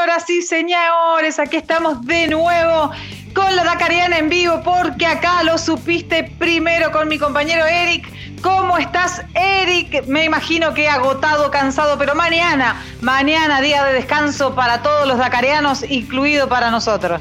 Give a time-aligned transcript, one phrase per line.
[0.00, 1.38] señoras y señores?
[1.38, 2.90] Aquí estamos de nuevo
[3.34, 8.08] con la Dakariana en vivo, porque acá lo supiste primero con mi compañero Eric.
[8.40, 10.06] ¿Cómo estás, Eric?
[10.06, 15.82] Me imagino que agotado, cansado, pero mañana, mañana día de descanso para todos los dakarianos,
[15.82, 17.20] incluido para nosotros.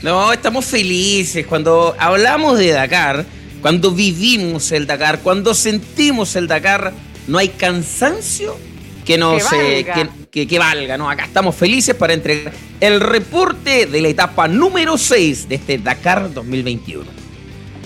[0.00, 3.26] No, estamos felices cuando hablamos de Dakar,
[3.60, 6.94] cuando vivimos el Dakar, cuando sentimos el Dakar,
[7.26, 8.56] no hay cansancio
[9.04, 10.08] que no se que,
[10.44, 11.08] que, valga, ¿no?
[11.08, 16.34] Acá estamos felices para entregar el reporte de la etapa número 6 de este Dakar
[16.34, 17.25] 2021.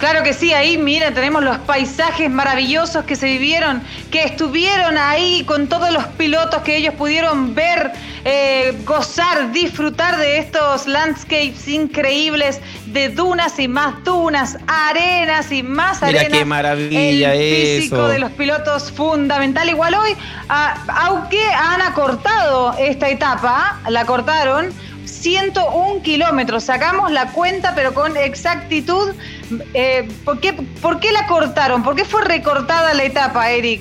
[0.00, 5.44] Claro que sí, ahí miren, tenemos los paisajes maravillosos que se vivieron, que estuvieron ahí
[5.44, 7.92] con todos los pilotos que ellos pudieron ver,
[8.24, 16.02] eh, gozar, disfrutar de estos landscapes increíbles de dunas y más dunas, arenas y más
[16.02, 16.24] arenas.
[16.24, 19.68] Mira qué maravilla El físico de los pilotos fundamental.
[19.68, 20.16] Igual hoy,
[20.48, 24.72] aunque han acortado esta etapa, la cortaron
[25.04, 26.64] 101 kilómetros.
[26.64, 29.10] Sacamos la cuenta, pero con exactitud.
[29.74, 31.82] Eh, ¿por, qué, ¿Por qué la cortaron?
[31.82, 33.80] ¿Por qué fue recortada la etapa, Eric?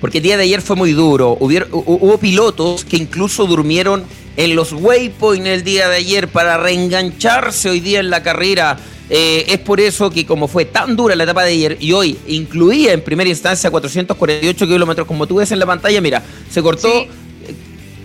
[0.00, 1.36] Porque el día de ayer fue muy duro.
[1.40, 4.04] hubo pilotos que incluso durmieron
[4.36, 8.76] en los waypoints el día de ayer para reengancharse hoy día en la carrera.
[9.08, 12.18] Eh, es por eso que como fue tan dura la etapa de ayer y hoy
[12.26, 17.06] incluía en primera instancia 448 kilómetros, como tú ves en la pantalla, mira, se cortó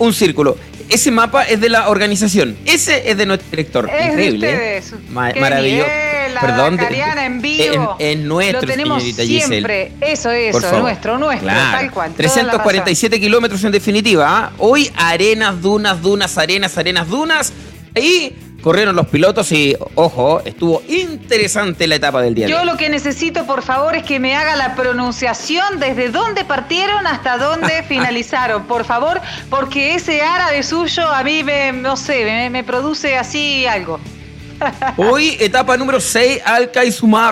[0.01, 0.57] un círculo
[0.91, 2.57] ese mapa es de la organización.
[2.65, 3.89] Ese es de nuestro director.
[3.89, 4.81] Es Increíble.
[5.09, 5.89] maravilloso.
[6.39, 6.79] Perdón.
[6.79, 7.95] en vivo.
[7.97, 9.93] En, nuestro, Lo tenemos siempre.
[10.01, 12.13] Eso, eso, nuestro, nuestro, tal cual.
[12.13, 14.25] 347 kilómetros en definitiva.
[14.27, 14.51] ¿ah?
[14.57, 17.53] Hoy arenas, dunas, dunas, arenas, arenas, dunas.
[17.95, 22.47] Ahí corrieron los pilotos y, ojo, estuvo interesante la etapa del día.
[22.47, 27.07] Yo lo que necesito, por favor, es que me haga la pronunciación desde dónde partieron
[27.07, 32.63] hasta dónde finalizaron, por favor, porque ese árabe suyo a mí me, no sé, me,
[32.63, 33.99] produce así algo.
[34.97, 37.31] Hoy, etapa número 6, Al-Kaisumah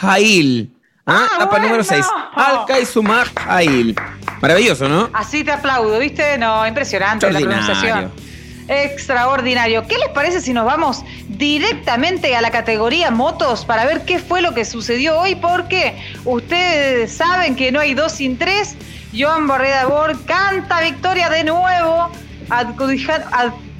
[0.00, 0.70] Jail.
[1.06, 1.26] ¿Ah?
[1.30, 2.04] ah etapa número 6,
[2.34, 3.96] Al-Kaisumah Jail.
[4.40, 5.08] Maravilloso, ¿no?
[5.12, 6.36] Así te aplaudo, ¿viste?
[6.38, 8.27] No, impresionante la pronunciación.
[8.68, 9.86] Extraordinario.
[9.86, 14.42] ¿Qué les parece si nos vamos directamente a la categoría motos para ver qué fue
[14.42, 15.34] lo que sucedió hoy?
[15.36, 18.76] Porque ustedes saben que no hay dos sin tres.
[19.16, 22.10] Joan Borreda Bor canta victoria de nuevo,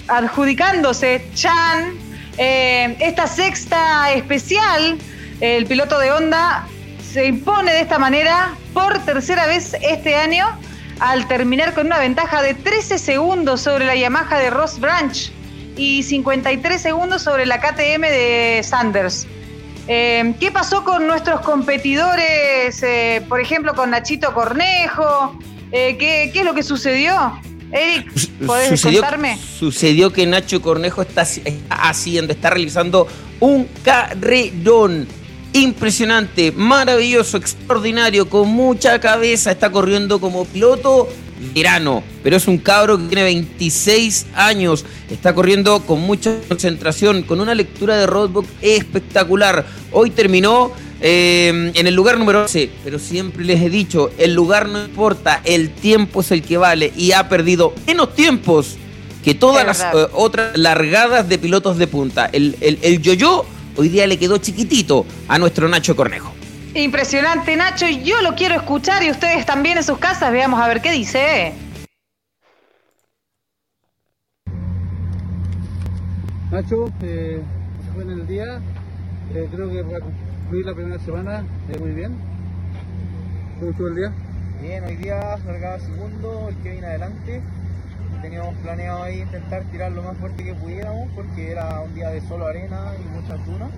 [0.08, 1.92] adjudicándose Chan
[2.38, 4.96] eh, esta sexta especial.
[5.40, 6.66] El piloto de Honda
[7.12, 10.58] se impone de esta manera por tercera vez este año
[11.00, 15.32] al terminar con una ventaja de 13 segundos sobre la Yamaha de Ross Branch
[15.76, 19.26] y 53 segundos sobre la KTM de Sanders.
[19.86, 25.38] Eh, ¿Qué pasó con nuestros competidores, eh, por ejemplo, con Nachito Cornejo?
[25.72, 27.40] Eh, ¿qué, es lo que sucedió?
[27.70, 28.10] Eric,
[28.46, 29.38] ¿podés sucedió, contarme?
[29.38, 31.26] Sucedió que Nacho Cornejo está
[31.70, 33.06] haciendo, está realizando
[33.40, 35.06] un carrerón
[35.60, 41.08] impresionante, maravilloso, extraordinario, con mucha cabeza, está corriendo como piloto
[41.54, 47.40] verano, pero es un cabro que tiene 26 años, está corriendo con mucha concentración, con
[47.40, 49.64] una lectura de roadbook espectacular.
[49.92, 54.68] Hoy terminó eh, en el lugar número 11, pero siempre les he dicho, el lugar
[54.68, 58.76] no importa, el tiempo es el que vale y ha perdido menos tiempos
[59.24, 62.26] que todas las eh, otras largadas de pilotos de punta.
[62.26, 63.44] El, el, el yo-yo
[63.78, 66.32] hoy día le quedó chiquitito a nuestro Nacho Cornejo.
[66.74, 67.86] Impresionante, Nacho.
[67.86, 70.32] Yo lo quiero escuchar y ustedes también en sus casas.
[70.32, 71.54] Veamos a ver qué dice.
[76.50, 77.40] Nacho, eh,
[77.84, 78.60] se fue en el día.
[79.34, 82.16] Eh, creo que para concluir la primera semana eh, muy bien.
[83.60, 84.12] ¿Cómo estuvo el día?
[84.60, 87.42] Bien, hoy día largaba segundo, el que viene adelante
[88.20, 92.20] teníamos planeado ahí intentar tirar lo más fuerte que pudiéramos porque era un día de
[92.22, 93.70] solo arena y muchas dunas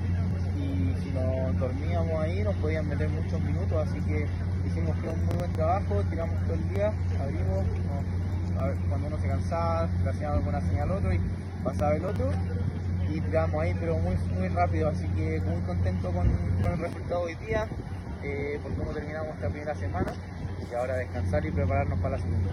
[0.58, 4.26] y si nos dormíamos ahí nos podían meter muchos minutos así que
[4.66, 7.64] hicimos un muy buen trabajo, tiramos todo el día, abrimos,
[8.88, 11.20] cuando uno se cansaba, hacíamos alguna señal al otro y
[11.64, 12.30] pasaba el otro
[13.12, 17.34] y tiramos ahí pero muy, muy rápido así que muy contento con, el resultado de
[17.34, 17.66] hoy día
[18.22, 20.12] eh, por cómo terminamos esta primera semana
[20.70, 22.50] y ahora descansar y prepararnos para la segunda.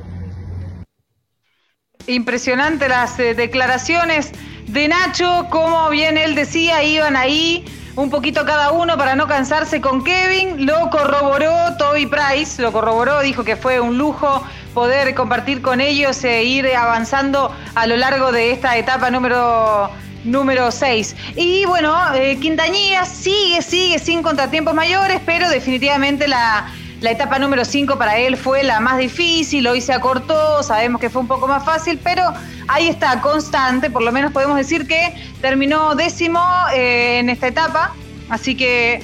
[2.08, 4.32] Impresionante las eh, declaraciones
[4.68, 7.66] de Nacho, como bien él decía, iban ahí
[7.98, 10.66] un poquito cada uno para no cansarse con Kevin.
[10.66, 14.42] Lo corroboró Toby Price, lo corroboró, dijo que fue un lujo
[14.74, 19.90] poder compartir con ellos e ir avanzando a lo largo de esta etapa número
[20.24, 21.14] número 6.
[21.36, 26.68] Y bueno, eh, Quintañía sigue, sigue sin contratiempos mayores, pero definitivamente la,
[27.02, 31.12] La etapa número 5 para él fue la más difícil, hoy se acortó, sabemos que
[31.12, 32.24] fue un poco más fácil, pero
[32.68, 37.94] ahí está, constante, por lo menos podemos decir que terminó décimo eh, en esta etapa,
[38.30, 38.96] así que...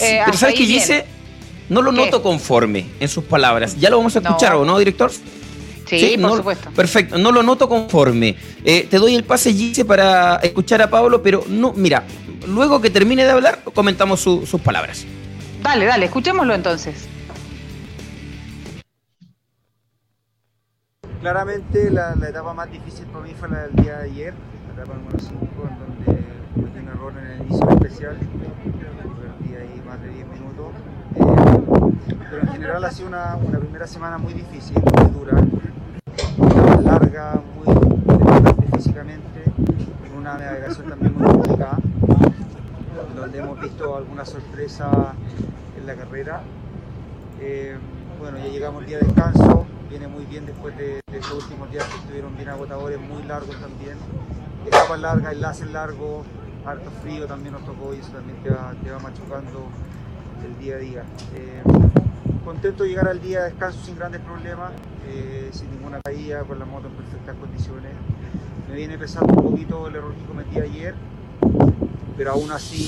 [0.00, 1.06] Eh, pero ¿sabes qué dice?
[1.68, 3.78] No lo noto conforme en sus palabras.
[3.78, 5.12] Ya lo vamos a escuchar, ¿o no, director?
[5.86, 6.70] Sí, por supuesto.
[6.70, 8.34] Perfecto, no lo noto conforme.
[8.64, 12.02] Eh, te doy el pase, Gise, para escuchar a Pablo, pero no, mira,
[12.48, 15.06] luego que termine de hablar, comentamos sus palabras.
[15.62, 17.06] Dale, dale, escuchémoslo entonces.
[21.20, 24.34] Claramente la, etapa más difícil para mí fue la del día de ayer,
[24.68, 26.24] la etapa número 5, en donde
[26.54, 30.66] cometí un error en el inicio especial, perdí ahí más de 10 minutos.
[31.16, 35.44] Eh, pero en general ha sido una, primera semana muy difícil, muy dura,
[36.84, 41.78] larga, muy físicamente, con una navegación también muy complicada,
[43.16, 45.14] donde hemos visto alguna sorpresa
[45.76, 46.42] en la carrera.
[47.40, 47.76] Eh,
[48.20, 51.84] bueno, ya llegamos el día de descanso, viene muy bien después de, estos últimos días
[51.84, 53.96] que estuvieron bien agotadores, muy largos también.
[54.66, 56.26] Etapas largas, enlaces largos,
[56.64, 59.66] harto frío también nos tocó y eso también te va, te va machucando
[60.44, 61.04] el día a día.
[61.34, 61.62] Eh,
[62.44, 64.72] contento de llegar al día de descanso sin grandes problemas,
[65.06, 67.92] eh, sin ninguna caída, con la moto en perfectas condiciones.
[68.68, 70.94] Me viene pesando un poquito el error que cometí ayer,
[72.16, 72.86] pero aún así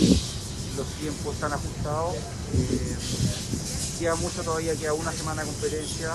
[0.76, 2.14] los tiempos están ajustados.
[2.54, 6.08] Eh, queda mucho todavía, queda una semana de competencia,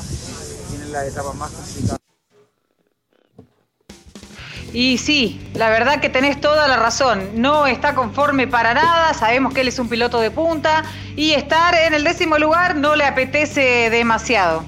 [0.70, 2.00] tienen las etapas más complicadas.
[4.74, 7.42] Y sí, la verdad que tenés toda la razón.
[7.42, 9.14] No está conforme para nada.
[9.14, 10.84] Sabemos que él es un piloto de punta
[11.16, 14.66] y estar en el décimo lugar no le apetece demasiado.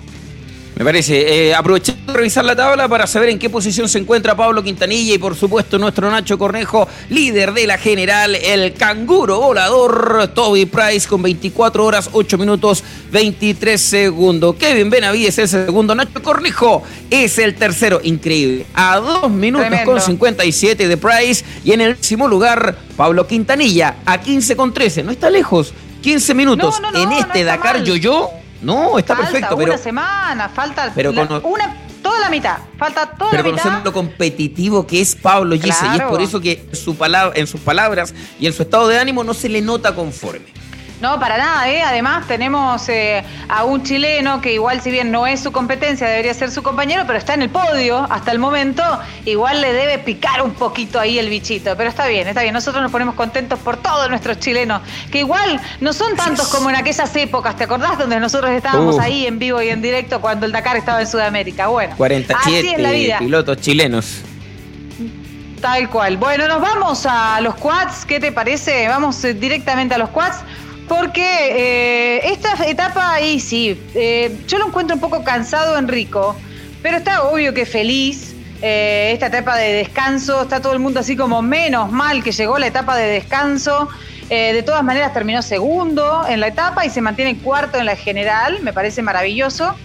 [0.78, 1.48] Me parece.
[1.48, 5.16] Eh, aprovechando de revisar la tabla para saber en qué posición se encuentra Pablo Quintanilla
[5.16, 11.08] y por supuesto nuestro Nacho Cornejo, líder de la general, el canguro volador Toby Price
[11.08, 14.56] con 24 horas, 8 minutos, 23 segundos.
[14.58, 18.00] Kevin Benavides es el segundo, Nacho Cornejo es el tercero.
[18.04, 18.68] Increíble.
[18.76, 24.22] A 2 minutos con 57 de Price y en el décimo lugar Pablo Quintanilla a
[24.22, 25.02] 15 con 13.
[25.02, 25.74] No está lejos.
[26.04, 28.30] 15 minutos en este Dakar Yo-Yo
[28.62, 29.74] no, está perfecto, pero.
[29.74, 32.58] Una semana, falta pero una, toda la mitad.
[32.78, 33.44] Falta toda la mitad.
[33.44, 37.38] Pero conocemos lo competitivo que es Pablo Gise y es por eso que su palabra,
[37.40, 40.57] en sus palabras y en su estado de ánimo no se le nota conforme.
[41.00, 41.84] No, para nada, ¿eh?
[41.84, 46.34] Además tenemos eh, a un chileno que igual si bien no es su competencia, debería
[46.34, 48.82] ser su compañero, pero está en el podio hasta el momento,
[49.26, 52.82] igual le debe picar un poquito ahí el bichito, pero está bien, está bien, nosotros
[52.82, 54.82] nos ponemos contentos por todos nuestros chilenos,
[55.12, 58.00] que igual no son tantos como en aquellas épocas, ¿te acordás?
[58.00, 61.68] Donde nosotros estábamos ahí en vivo y en directo cuando el Dakar estaba en Sudamérica.
[61.68, 63.20] Bueno, 47 así la vida.
[63.20, 64.22] pilotos chilenos.
[65.62, 66.18] Tal cual.
[66.18, 68.88] Bueno, nos vamos a los quads, ¿qué te parece?
[68.88, 70.38] Vamos eh, directamente a los quads.
[70.88, 76.36] Porque eh, esta etapa ahí sí, eh, yo lo encuentro un poco cansado Enrico,
[76.82, 78.34] pero está obvio que feliz.
[78.62, 82.58] Eh, esta etapa de descanso, está todo el mundo así como menos mal que llegó
[82.58, 83.90] la etapa de descanso.
[84.30, 88.60] de todas maneras terminó segundo en la etapa y se mantiene cuarto en la general,
[88.62, 89.76] me parece maravilloso.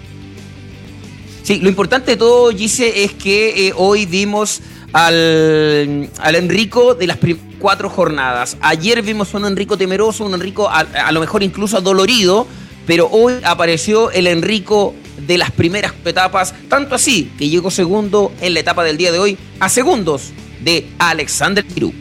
[1.43, 7.19] Sí, lo importante de todo, Gise, es que hoy vimos al, al Enrico de las
[7.63, 8.59] cuatro jornadas.
[8.61, 12.49] Ayer vimos a un Enrico temeroso, un Enrico a, lo mejor incluso dolorido,
[12.89, 18.55] pero hoy apareció el Enrico de las primeras etapas, tanto así que llegó segundo en
[18.55, 21.95] la etapa del día de hoy, a segundos de Alexander Pirú.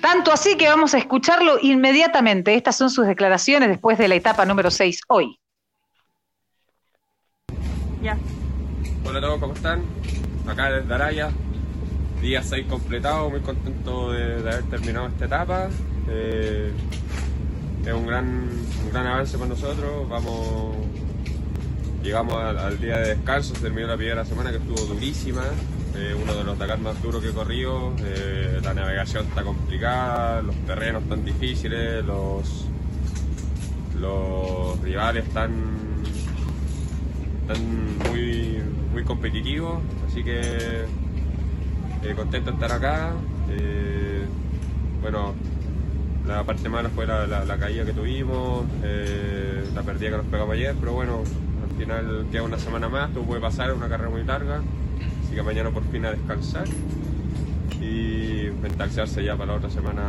[0.00, 2.56] Tanto así que vamos a escucharlo inmediatamente.
[2.56, 5.38] Estas son sus declaraciones después de la etapa número 6 hoy.
[8.02, 8.18] Ya.
[9.04, 9.84] Hola a todos, ¿cómo están?
[10.48, 11.30] Acá desde Araya,
[12.24, 15.68] día 6 completado, muy contento de, haber terminado esta etapa.
[16.08, 16.72] Eh,
[17.84, 18.48] es un gran,
[18.90, 20.08] gran avance para nosotros.
[20.08, 20.74] Vamos,
[22.02, 25.42] llegamos al, día de descanso, se terminó la primera semana que estuvo durísima.
[25.96, 27.92] Eh, uno de los Dakar más duros que he corrido.
[27.98, 32.64] Eh, la navegación está complicada, los terrenos están difíciles, los,
[34.00, 35.52] los rivales están,
[37.42, 38.62] están muy,
[38.94, 39.82] muy competitivos.
[40.08, 40.86] Así que
[42.04, 43.12] eh, contento de estar acá.
[43.50, 44.24] Eh,
[45.00, 45.34] bueno,
[46.26, 50.74] la parte mala fue la, caída que tuvimos, eh, la pérdida que nos pegamos ayer,
[50.78, 51.22] pero bueno,
[51.62, 54.60] al final queda una semana más, todo puede pasar, una carrera muy larga,
[55.24, 56.66] así que mañana por fin a descansar
[57.80, 60.02] y mentalizarse ya para la otra semana,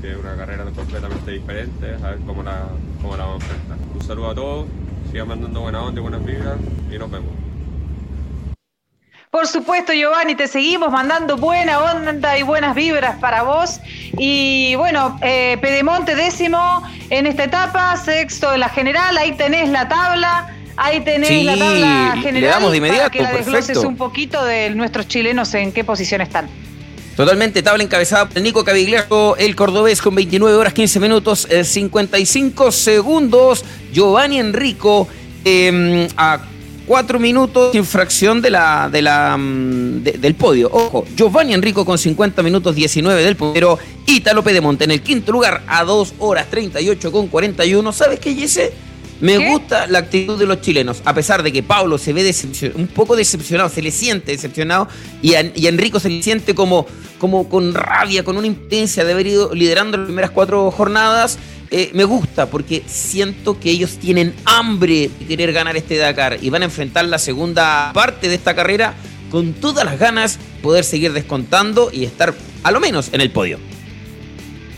[0.00, 2.68] que es una carrera completamente diferente, a ver cómo la,
[3.02, 3.78] cómo la vamos a enfrentar.
[3.94, 4.66] Un saludo a todos,
[5.10, 6.56] sigan mandando buena onda y buenas vibras
[6.90, 7.39] y nos vemos.
[9.30, 13.78] Por supuesto, Giovanni, te seguimos mandando buena onda y buenas vibras para vos.
[14.18, 19.88] Y bueno, eh, Pedemonte décimo en esta etapa, sexto en la general, ahí tenés la
[19.88, 20.52] tabla.
[20.76, 23.88] Ahí tenés la tabla general le damos de inmediato, para que la desgloses perfecto.
[23.88, 26.48] un poquito de nuestros chilenos en qué posición están.
[27.14, 32.72] Totalmente, tabla encabezada por Nico Cavigliaco, el cordobés con 29 horas 15 minutos eh, 55
[32.72, 33.64] segundos.
[33.92, 35.06] Giovanni Enrico
[35.44, 36.40] eh, a
[36.86, 40.68] 4 minutos infracción de la, de la, mm, de- del podio.
[40.72, 43.78] Ojo, Giovanni Enrico con 50 minutos 19 del podio.
[44.06, 47.92] Ítalo Pedemonte en el quinto lugar a 2 horas 38 con 41.
[47.92, 48.70] ¿Sabes qué, Jesse?
[49.20, 49.50] Me ¿Qué?
[49.50, 52.34] gusta la actitud de los chilenos, a pesar de que Pablo se ve
[52.74, 54.88] un poco decepcionado, se le siente decepcionado
[55.20, 56.86] y a, y a Enrico se le siente como,
[57.18, 61.38] como con rabia, con una impotencia de haber ido liderando las primeras cuatro jornadas.
[61.72, 66.50] Eh, me gusta porque siento que ellos tienen hambre de querer ganar este Dakar y
[66.50, 68.94] van a enfrentar la segunda parte de esta carrera
[69.30, 72.34] con todas las ganas de poder seguir descontando y estar
[72.64, 73.58] a lo menos en el podio.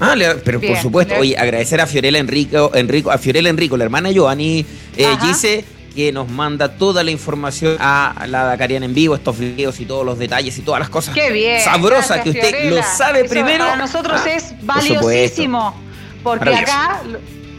[0.01, 3.85] Ah, pero Bien, por supuesto, oye, agradecer a Fiorella Enrico, Enrico, a Fiorella Enrico, la
[3.85, 5.07] hermana Giovanni eh.
[5.23, 9.87] Gise, que nos manda toda la información a la Dakariana en vivo, estos videos y
[9.87, 11.61] todos los detalles y todas las cosas Qué bien.
[11.63, 12.77] sabrosas gracias, que usted Fiorella.
[12.77, 13.65] lo sabe Eso primero.
[13.65, 15.75] Para nosotros Ah, es valiosísimo.
[16.23, 17.01] Porque acá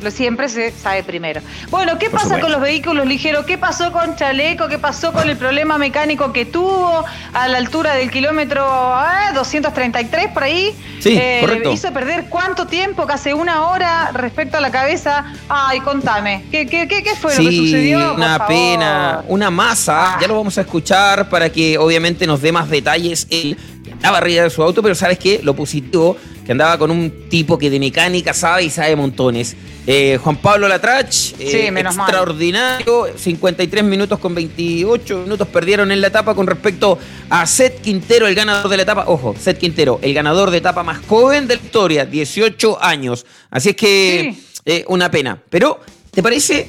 [0.02, 1.40] lo, siempre se sabe primero.
[1.70, 2.46] Bueno, ¿qué Por pasa supuesto.
[2.48, 3.46] con los vehículos ligeros?
[3.46, 4.68] ¿Qué pasó con Chaleco?
[4.68, 10.28] ¿Qué pasó con el problema mecánico que tuvo a la altura del kilómetro ah, 233
[10.34, 10.76] por ahí?
[11.00, 11.72] Sí, Eh, correcto.
[11.72, 15.24] Hizo perder cuánto tiempo, casi una hora respecto a la cabeza.
[15.48, 18.00] Ay, contame, ¿qué, qué, qué, qué fue lo que sucedió?
[18.10, 18.48] Por una favor.
[18.48, 20.16] pena, una masa.
[20.16, 20.18] Ah.
[20.22, 23.58] Ya lo vamos a escuchar para que obviamente nos dé más detalles él
[23.92, 25.40] andaba arriba de su auto, pero ¿sabes qué?
[25.44, 29.56] Lo positivo, que andaba con un tipo que de mecánica sabe y sabe montones.
[29.86, 31.86] Eh, Juan Pablo Latrach, eh, Sí, mal.
[31.86, 36.98] extraordinario, 53 minutos con 28 minutos perdieron en la etapa con respecto
[37.30, 39.06] a Seth Quintero, el ganador de la etapa.
[39.08, 43.26] Ojo, Seth Quintero, el ganador de etapa más joven de la historia, 18 años.
[43.50, 44.62] Así es que Sí.
[44.66, 45.38] eh, una pena.
[45.50, 45.80] Pero,
[46.12, 46.68] ¿te parece?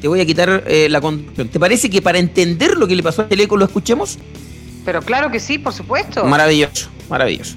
[0.00, 1.48] Te voy a quitar la conducción.
[1.48, 4.18] ¿Te parece que para entender lo que le pasó a Chaleco lo escuchemos?
[4.84, 6.24] Pero claro que sí, por supuesto.
[6.24, 7.56] Maravilloso, maravilloso.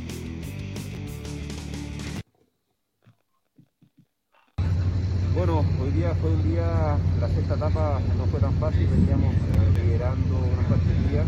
[6.22, 10.86] Fue un día, la sexta etapa no fue tan fácil, veníamos eh, liderando una parte
[10.94, 11.24] del día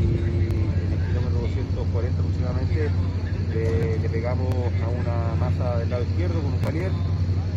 [0.00, 0.08] y
[0.56, 2.88] en el kilómetro 240 aproximadamente
[4.00, 6.90] le, pegamos a una masa del lado izquierdo con un palier,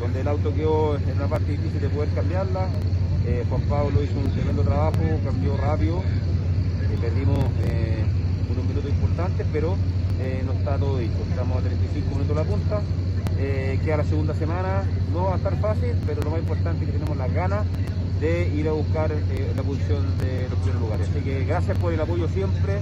[0.02, 2.68] donde el auto quedó en una parte difícil de poder cambiarla.
[3.26, 8.04] Eh, Juan Pablo hizo un tremendo trabajo, cambió rápido, eh, perdimos eh,
[8.52, 9.78] unos minutos importantes, pero
[10.46, 11.18] no está todo dicho.
[11.30, 12.82] Estamos a 35 minutos la punta.
[13.40, 16.92] Eh, queda la segunda semana, no va a estar fácil, pero lo más importante es
[16.92, 17.66] que tenemos las ganas
[18.20, 21.10] de ir a buscar eh, la posición de los primeros lugares.
[21.10, 22.80] Así que gracias por el apoyo siempre,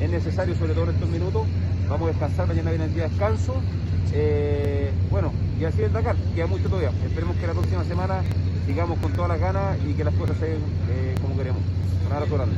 [0.00, 1.46] es necesario sobre todo en estos minutos.
[1.88, 3.54] Vamos a descansar, mañana viene el día de descanso.
[4.12, 6.90] Eh, bueno, y así es Dakar, queda mucho todavía.
[7.04, 8.22] Esperemos que la próxima semana
[8.66, 11.60] sigamos con todas las ganas y que las cosas se den eh, como queremos.
[12.06, 12.56] Un abrazo grande.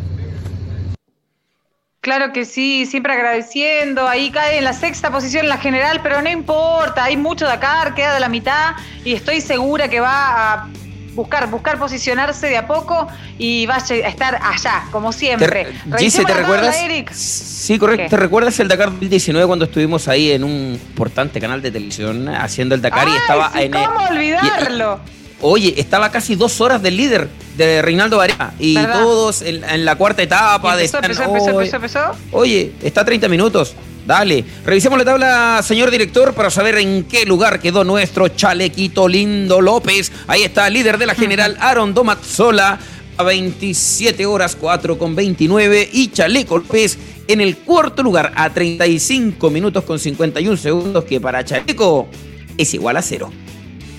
[2.00, 4.08] Claro que sí, siempre agradeciendo.
[4.08, 7.94] Ahí cae en la sexta posición en la general, pero no importa, hay mucho Dakar,
[7.94, 8.72] queda de la mitad
[9.04, 10.68] y estoy segura que va a
[11.14, 15.64] buscar, buscar posicionarse de a poco y va a estar allá, como siempre.
[15.66, 16.76] Te- Gise, Revisemos ¿te la tabla, recuerdas?
[16.82, 17.12] Eric.
[17.12, 18.04] Sí, correcto.
[18.04, 18.08] ¿Qué?
[18.08, 22.74] ¿Te recuerdas el Dakar 2019 cuando estuvimos ahí en un importante canal de televisión haciendo
[22.74, 25.00] el Dakar y estaba sí, en ¿Cómo olvidarlo?
[25.42, 29.00] Oye, estaba casi dos horas del líder de Reinaldo Varela y ¿Verdad?
[29.02, 32.00] todos en, en la cuarta etapa de empezó, están- empezó, Oye, empezó.
[32.32, 33.74] Oye, está a 30 minutos.
[34.06, 34.44] Dale.
[34.64, 40.10] Revisemos la tabla, señor director, para saber en qué lugar quedó nuestro chalequito lindo López.
[40.26, 42.78] Ahí está, líder de la general Aaron Domazzola
[43.16, 49.50] a 27 horas 4 con 29 y Chaleco López en el cuarto lugar a 35
[49.50, 52.08] minutos con 51 segundos que para Chaleco
[52.56, 53.30] es igual a cero.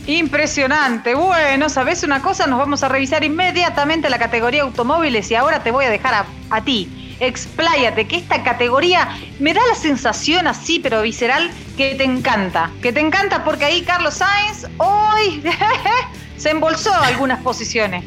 [0.07, 1.13] Impresionante.
[1.13, 2.47] Bueno, ¿sabes una cosa?
[2.47, 6.25] Nos vamos a revisar inmediatamente la categoría automóviles y ahora te voy a dejar a,
[6.49, 7.17] a ti.
[7.19, 12.71] Expláyate, que esta categoría me da la sensación así, pero visceral, que te encanta.
[12.81, 15.43] Que te encanta porque ahí Carlos Sainz hoy
[16.37, 18.03] se embolsó algunas posiciones.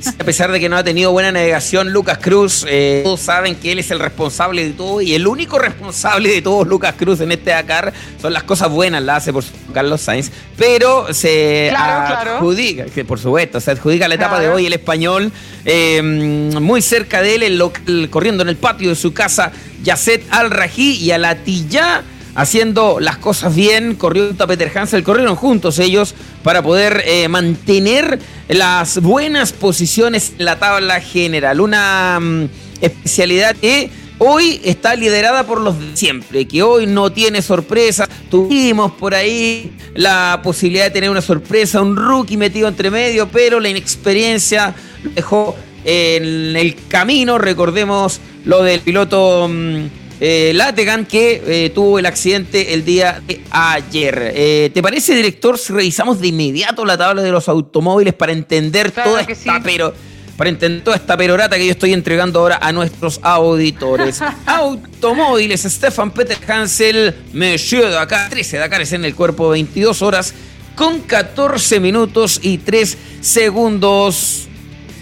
[0.18, 3.72] A pesar de que no ha tenido buena navegación, Lucas Cruz, eh, todos saben que
[3.72, 7.32] él es el responsable de todo y el único responsable de todo Lucas Cruz en
[7.32, 7.92] este Dakar.
[8.20, 12.36] Son las cosas buenas, las hace por Carlos Sainz, pero se Claro, claro.
[12.36, 15.32] adjudica, que por supuesto, se adjudica la etapa de hoy el español,
[15.64, 19.52] eh, muy cerca de él, el local, corriendo en el patio de su casa,
[19.82, 22.02] Yacet Al-Rají y Alatilla
[22.34, 28.18] haciendo las cosas bien, corrió a Peter Hansel, corrieron juntos ellos para poder eh, mantener
[28.50, 31.60] las buenas posiciones en la tabla general.
[31.60, 32.48] Una mm,
[32.80, 38.08] especialidad que hoy está liderada por los de siempre, que hoy no tiene sorpresa.
[38.28, 43.60] Tuvimos por ahí la posibilidad de tener una sorpresa, un rookie metido entre medio, pero
[43.60, 47.38] la inexperiencia lo dejó en el camino.
[47.38, 49.86] Recordemos lo del piloto mm,
[50.20, 54.32] eh, Lategan que eh, tuvo el accidente el día de ayer.
[54.34, 58.92] Eh, ¿Te parece, director, si revisamos de inmediato la tabla de los automóviles para entender
[58.92, 59.60] Claro toda esta sí.
[59.64, 59.94] pero
[60.36, 64.20] para entender toda esta perorata que yo estoy entregando ahora a nuestros auditores.
[64.46, 70.32] Automóviles, Stefan Peter Hansel, Monsieur Dakar, 13 Dakares en el cuerpo, 22 horas
[70.74, 74.48] con 14 minutos y 3 segundos.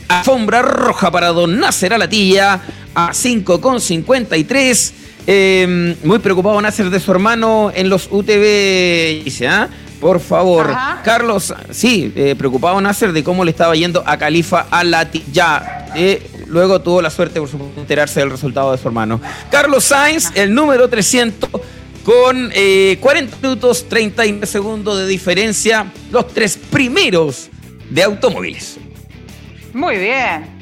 [0.08, 2.60] Alfombra roja para Don Nasser Alatilla
[2.94, 4.92] a 5,53.
[5.30, 9.68] Eh, muy preocupado Nasser de su hermano en los UTV, dice, ¿ah?
[10.00, 10.70] Por favor.
[10.70, 11.02] Ajá.
[11.04, 15.86] Carlos, sí, eh, preocupado Nasser de cómo le estaba yendo a Califa Alatilla.
[15.94, 19.20] Eh, luego tuvo la suerte, por supuesto, de enterarse del resultado de su hermano.
[19.50, 21.50] Carlos Sainz, el número 300,
[22.04, 27.50] con eh, 40 minutos 39 segundos de diferencia, los tres primeros
[27.90, 28.78] de automóviles.
[29.74, 30.57] Muy bien.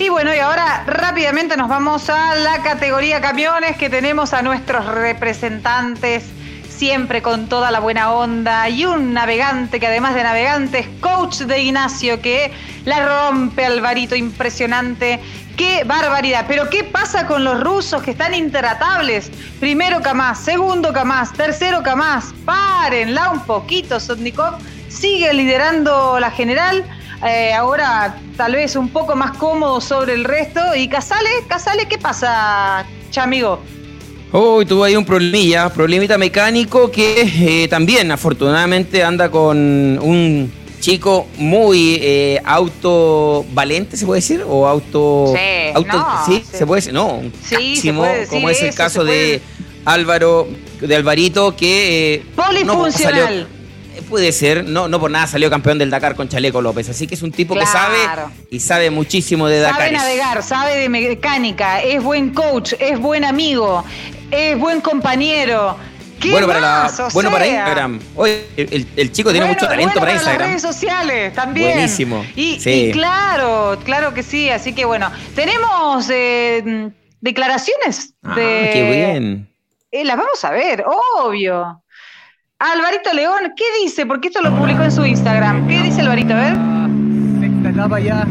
[0.00, 4.86] Y bueno, y ahora rápidamente nos vamos a la categoría camiones que tenemos a nuestros
[4.86, 6.24] representantes
[6.66, 11.40] siempre con toda la buena onda y un navegante que además de navegante es coach
[11.40, 12.50] de Ignacio que
[12.86, 15.20] la rompe Alvarito impresionante.
[15.58, 16.46] Qué barbaridad.
[16.48, 19.30] Pero ¿qué pasa con los rusos que están intratables?
[19.60, 22.32] Primero Kamaz, segundo Kamaz, tercero Kamaz.
[22.46, 24.54] Párenla un poquito, Sotnikov.
[24.88, 26.86] Sigue liderando la general.
[27.26, 30.60] Eh, ahora tal vez un poco más cómodo sobre el resto.
[30.74, 33.60] Y Casale, Casale, ¿qué pasa, chamigo?
[34.32, 41.26] Hoy tuvo ahí un problemilla, problemita mecánico que eh, también afortunadamente anda con un chico
[41.36, 44.44] muy eh, autovalente, ¿se puede decir?
[44.48, 45.34] O auto...
[45.34, 46.44] Sí, auto no, ¿sí?
[46.50, 46.92] ¿Se puede decir?
[46.94, 49.42] No, un Sí, se máximo, puede decir como es el eso, caso de
[49.84, 50.48] Álvaro,
[50.80, 52.14] de Alvarito, que...
[52.14, 53.24] eh, no Polifuncional.
[53.26, 53.59] salió-
[54.08, 57.14] Puede ser, no, no por nada salió campeón del Dakar con Chaleco López, así que
[57.14, 57.96] es un tipo que sabe
[58.50, 59.78] y sabe muchísimo de Dakar.
[59.82, 63.84] Sabe navegar, sabe de mecánica, es buen coach, es buen amigo,
[64.30, 65.76] es buen compañero.
[66.20, 67.00] ¿Qué Bueno para, la- más?
[67.00, 67.98] O bueno para Instagram.
[68.14, 70.48] Oye, el, chico tiene bueno- mucho talento bueno para las Instagram.
[70.50, 71.72] redes sociales también.
[71.72, 72.70] Buenísimo, Y, sí.
[72.70, 74.50] y claro, claro que sí.
[74.50, 76.90] Así que bueno, tenemos eh,
[77.22, 78.70] declaraciones Ah, de.
[78.72, 79.48] qué bien.
[79.92, 80.84] Eh, las vamos a ver,
[81.16, 81.82] obvio.
[82.60, 84.04] Alvarito León, ¿qué dice?
[84.04, 85.66] Porque esto lo publicó en su Instagram.
[85.66, 86.34] ¿Qué dice Alvarito?
[86.34, 86.56] A ver.
[87.40, 88.26] Sexta etapa ya.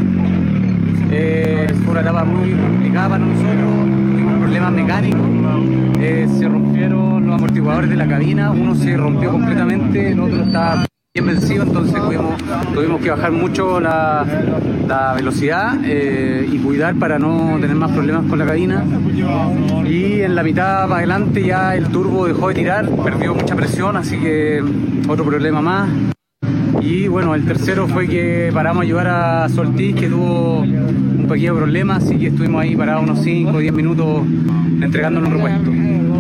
[1.10, 3.56] Eh, fue una etapa muy complicada para nosotros.
[4.12, 5.22] Tuvimos problemas mecánicos.
[6.00, 8.52] Eh, se rompieron los amortiguadores de la cabina.
[8.52, 11.64] Uno se rompió completamente, el otro estaba bien vencido.
[11.64, 12.36] Entonces tuvimos,
[12.74, 14.26] tuvimos que bajar mucho la,
[14.88, 18.84] la velocidad eh, y cuidar para no tener más problemas con la cabina.
[19.86, 23.98] Y en la mitad para adelante ya el turbo dejó de tirar, perdió mucha presión,
[23.98, 24.64] así que
[25.08, 25.90] otro problema más.
[26.82, 31.56] Y bueno, el tercero fue que paramos a ayudar a Soltis, que tuvo un pequeño
[31.56, 34.24] problema, así que estuvimos ahí parados unos 5 o 10 minutos
[34.82, 35.72] entregándonos un repuesto.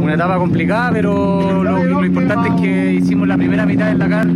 [0.01, 4.27] Una etapa complicada, pero lo, lo importante es que hicimos la primera mitad del Dakar.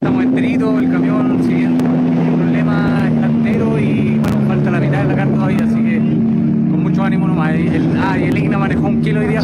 [0.00, 1.78] Estamos enteritos, el camión sigue un
[2.36, 7.02] problema está entero y bueno, falta la mitad del Dakar todavía, así que con mucho
[7.04, 7.54] ánimo nomás.
[7.56, 9.40] Y El, ah, y el Igna manejó un kilo hoy día,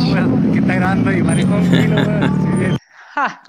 [0.53, 2.79] que está grabando y manejó un kilo, weón, así que-
[3.15, 3.41] Ja.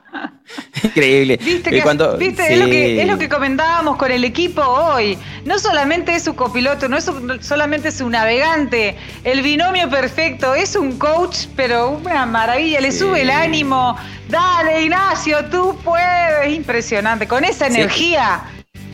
[0.84, 1.38] Increíble.
[1.44, 2.54] Viste, que, cuando- viste sí.
[2.54, 5.18] es, lo que, es lo que comentábamos con el equipo hoy.
[5.46, 10.76] No solamente es su copiloto, no es su- solamente su navegante, el binomio perfecto, es
[10.76, 13.00] un coach, pero una maravilla, le Sí.
[13.00, 13.98] sube el ánimo.
[14.30, 16.54] Dale, Ignacio, tú puedes.
[16.54, 17.28] Impresionante.
[17.28, 17.76] Con esa Sí.
[17.76, 18.42] energía,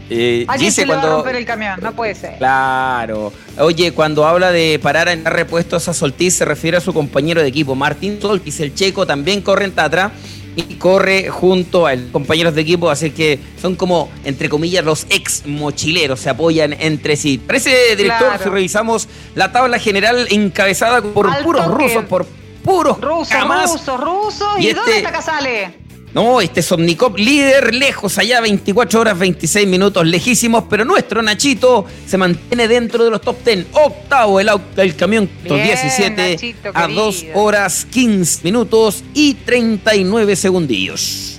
[0.09, 1.17] Eh, ¿a quién dice se le va a cuando.
[1.17, 1.79] romper el camión?
[1.81, 2.37] No puede ser.
[2.37, 3.33] Claro.
[3.57, 7.41] Oye, cuando habla de parar en dar repuestos a Soltis, se refiere a su compañero
[7.41, 10.11] de equipo, Martín Soltis, el checo, también corre en Tatra
[10.55, 15.05] y corre junto a él, compañeros de equipo, así que son como, entre comillas, los
[15.09, 17.37] ex mochileros, se apoyan entre sí.
[17.37, 18.43] Parece, director, Claro.
[18.43, 22.25] si revisamos la tabla general encabezada por puros rusos, por
[22.63, 23.71] puros Ruso, camas.
[23.71, 24.45] ruso, ruso.
[24.57, 25.84] ¿Y, Y dónde este- está Casale?
[26.15, 32.17] No, este Somnicop líder, lejos allá, 24 horas 26 minutos, lejísimos, pero nuestro Nachito se
[32.17, 33.65] mantiene dentro de los top 10.
[33.73, 37.03] Octavo el, el camión Bien, 17 Nachito, a querido.
[37.03, 41.34] 2 horas 15 minutos y 39 segundillos.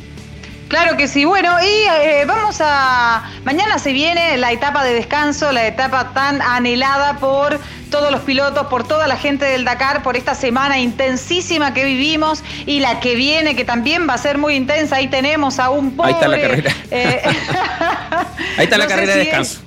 [0.69, 1.25] Claro que sí.
[1.25, 1.67] Bueno, y
[2.03, 3.23] eh, vamos a.
[3.45, 8.67] Mañana se viene la etapa de descanso, la etapa tan anhelada por todos los pilotos,
[8.67, 13.15] por toda la gente del Dakar, por esta semana intensísima que vivimos y la que
[13.15, 14.97] viene, que también va a ser muy intensa.
[14.97, 16.09] Ahí tenemos a un pobre.
[16.11, 16.73] Ahí está la carrera.
[16.91, 17.23] eh,
[18.59, 19.61] Ahí está la no carrera de si es- descanso.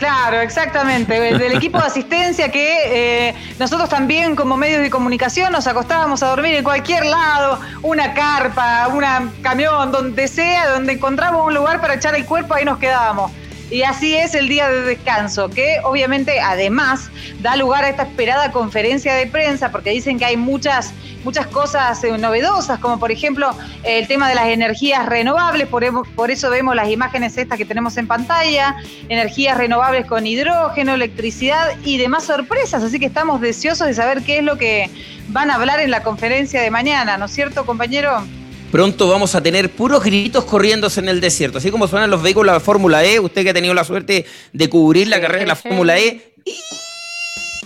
[0.00, 1.20] Claro, exactamente.
[1.20, 6.28] Del equipo de asistencia que eh, nosotros también como medios de comunicación nos acostábamos a
[6.28, 9.04] dormir en cualquier lado, una carpa, un
[9.42, 13.30] camión, donde sea, donde encontramos un lugar para echar el cuerpo, ahí nos quedábamos.
[13.70, 17.08] Y así es el día de descanso, que obviamente además
[17.40, 22.02] da lugar a esta esperada conferencia de prensa, porque dicen que hay muchas, muchas cosas
[22.02, 23.54] eh, novedosas, como por ejemplo
[23.84, 25.84] el tema de las energías renovables, por,
[26.16, 28.74] por eso vemos las imágenes estas que tenemos en pantalla,
[29.08, 34.38] energías renovables con hidrógeno, electricidad y demás sorpresas, así que estamos deseosos de saber qué
[34.38, 34.90] es lo que
[35.28, 38.24] van a hablar en la conferencia de mañana, ¿no es cierto, compañero?
[38.70, 42.52] Pronto vamos a tener puros gritos corriéndose en el desierto, así como suenan los vehículos
[42.52, 45.46] de la Fórmula E, usted que ha tenido la suerte de cubrir la carrera de
[45.46, 46.34] la Fórmula E,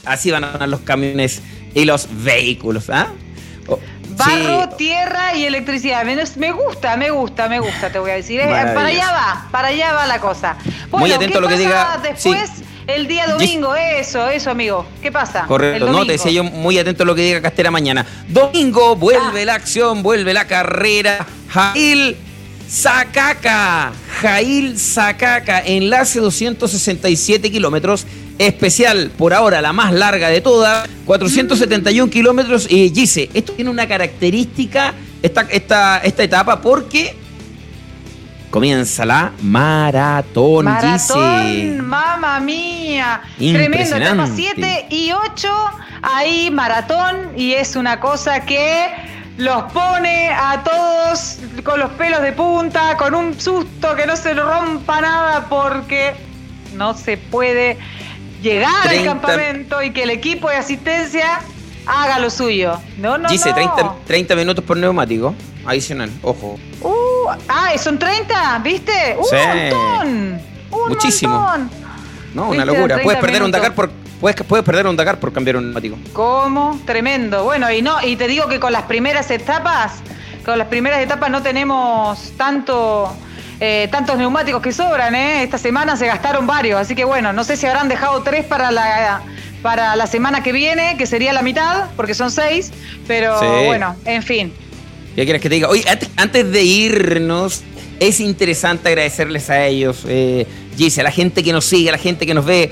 [0.06, 1.42] así van a sonar los camiones
[1.74, 3.08] y los vehículos, ¿ah?
[3.68, 3.78] Oh,
[4.16, 6.04] Barro, tierra y electricidad.
[6.36, 8.40] Me gusta, me gusta, me gusta, te voy a decir.
[8.40, 10.56] Eh, para allá va, para allá va la cosa.
[10.92, 12.00] Muy atento a lo que diga.
[12.02, 12.50] Después,
[12.86, 14.86] el día domingo, eso, eso, amigo.
[15.00, 15.44] ¿Qué pasa?
[15.46, 18.06] Correcto, no, te decía yo muy atento a lo que diga Castera mañana.
[18.28, 19.46] Domingo vuelve ah.
[19.46, 21.26] la acción, vuelve la carrera.
[21.48, 22.16] Jail
[22.68, 28.06] Zacaca, Jail Zacaca, enlace 267 kilómetros.
[28.36, 32.66] Especial, por ahora la más larga de todas, 471 kilómetros.
[32.68, 34.92] Y dice, esto tiene una característica,
[35.22, 37.14] esta, esta, esta etapa, porque
[38.54, 40.66] comienza la maratón.
[40.66, 43.20] Maratón, mamá mía.
[43.36, 45.48] Tremendo, etapa 7 y 8,
[46.02, 48.94] ahí maratón y es una cosa que
[49.38, 54.34] los pone a todos con los pelos de punta, con un susto que no se
[54.34, 56.14] rompa nada porque
[56.76, 57.76] no se puede
[58.40, 61.40] llegar al campamento y que el equipo de asistencia
[61.86, 62.80] haga lo suyo.
[62.98, 63.52] No, no, Dice
[64.06, 65.34] 30, minutos por neumático
[65.66, 66.58] adicional, ojo.
[66.80, 69.16] Uh, ah, son 30, ¿viste?
[69.18, 70.40] Un montón.
[70.70, 71.48] Un Muchísimo.
[72.34, 73.00] No, una locura.
[73.02, 75.96] Puedes perder un Dakar por puedes, puedes perder un Dakar por cambiar un neumático.
[76.12, 76.80] ¿Cómo?
[76.84, 77.44] Tremendo.
[77.44, 80.00] Bueno, y no, y te digo que con las primeras etapas,
[80.44, 83.14] con las primeras etapas no tenemos tanto
[83.60, 85.42] eh, tantos neumáticos que sobran, ¿eh?
[85.42, 88.70] Esta semana se gastaron varios, así que bueno, no sé si habrán dejado tres para
[88.70, 89.22] la
[89.62, 92.70] para la semana que viene, que sería la mitad, porque son seis,
[93.06, 94.52] pero bueno, en fin.
[95.14, 95.68] ¿Qué quieres que te diga?
[95.68, 95.84] Oye,
[96.16, 97.62] antes, de irnos,
[98.00, 100.04] es interesante agradecerles a ellos.
[100.08, 100.46] Eh,
[100.76, 102.70] Gise, a la gente que nos sigue, a la gente que nos ve.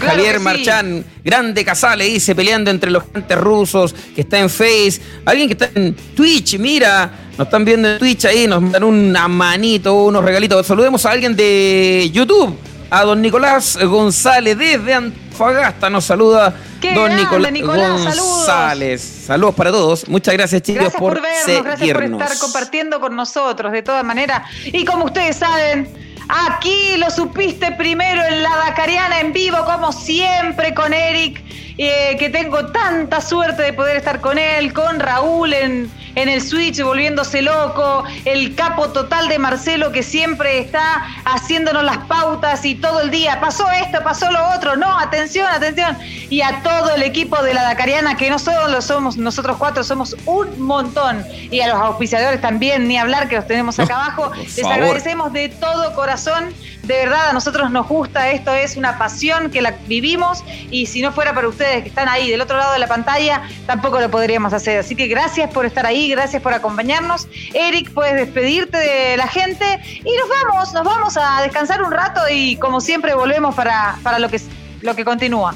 [0.00, 5.00] Javier Marchán, grande Casale, dice, peleando entre los gentes rusos, que está en Face.
[5.24, 9.26] Alguien que está en Twitch, mira, nos están viendo en Twitch ahí, nos dan una
[9.26, 10.64] manito, unos regalitos.
[10.64, 12.56] Saludemos a alguien de YouTube
[12.90, 14.94] a don Nicolás González desde
[15.34, 15.90] Antofagasta.
[15.90, 16.54] Nos saluda
[16.94, 19.00] don Nicolás, González.
[19.00, 19.54] Saludos.
[19.54, 20.08] para todos.
[20.08, 24.42] Muchas gracias, chicos, por, vernos, Gracias por estar compartiendo con nosotros, de todas maneras.
[24.64, 25.88] Y como ustedes saben,
[26.28, 31.42] aquí lo supiste primero en la Dacariana en vivo, como siempre, con Eric,
[31.78, 36.40] eh, que tengo tanta suerte de poder estar con él, con Raúl en en el
[36.40, 42.74] Switch volviéndose loco, el capo total de Marcelo que siempre está haciéndonos las pautas y
[42.74, 45.96] todo el día, pasó esto, pasó lo otro, no, atención, atención,
[46.30, 50.16] y a todo el equipo de la Dacariana, que no solo somos nosotros cuatro, somos
[50.26, 54.64] un montón, y a los auspiciadores también, ni hablar que los tenemos acá abajo, les
[54.64, 56.52] agradecemos de todo corazón
[56.86, 61.00] de verdad a nosotros nos gusta, esto es una pasión que la vivimos y si
[61.00, 64.10] no fuera para ustedes que están ahí del otro lado de la pantalla, tampoco lo
[64.10, 64.78] podríamos hacer.
[64.78, 67.26] Así que gracias por estar ahí, gracias por acompañarnos.
[67.52, 69.64] Eric, puedes despedirte de la gente
[70.04, 74.18] y nos vamos, nos vamos a descansar un rato y como siempre volvemos para, para
[74.18, 74.40] lo, que,
[74.82, 75.54] lo que continúa.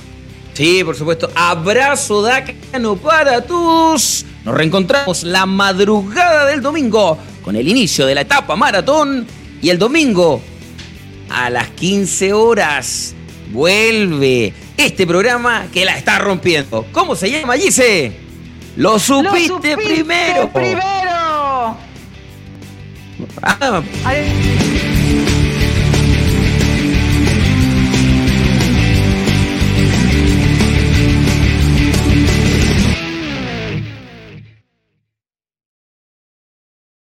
[0.54, 1.30] Sí, por supuesto.
[1.34, 4.24] Abrazo Dacano para tus.
[4.44, 9.26] Nos reencontramos la madrugada del domingo con el inicio de la etapa maratón
[9.62, 10.42] y el domingo
[11.30, 13.14] a las 15 horas
[13.50, 16.86] vuelve este programa que la está rompiendo.
[16.92, 18.12] ¿Cómo se llama, Gise?
[18.76, 20.50] Lo supiste, primero.
[20.52, 21.76] Primero.
[23.42, 23.82] Ah.